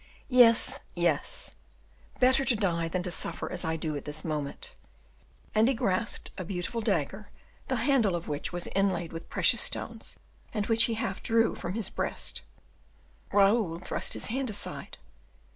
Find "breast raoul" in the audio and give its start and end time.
11.91-13.77